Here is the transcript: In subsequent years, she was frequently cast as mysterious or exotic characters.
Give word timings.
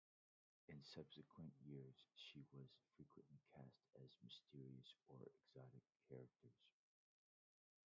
In 0.67 0.81
subsequent 0.83 1.53
years, 1.63 1.93
she 2.15 2.43
was 2.53 2.65
frequently 2.97 3.37
cast 3.53 3.85
as 4.03 4.09
mysterious 4.23 4.95
or 5.07 5.17
exotic 5.21 5.83
characters. 6.09 6.57